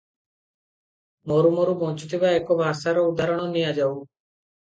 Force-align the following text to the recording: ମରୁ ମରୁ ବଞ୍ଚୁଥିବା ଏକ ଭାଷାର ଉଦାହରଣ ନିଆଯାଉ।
ମରୁ 1.31 1.51
ମରୁ 1.57 1.75
ବଞ୍ଚୁଥିବା 1.83 2.33
ଏକ 2.39 2.59
ଭାଷାର 2.63 3.05
ଉଦାହରଣ 3.11 3.47
ନିଆଯାଉ। 3.53 3.95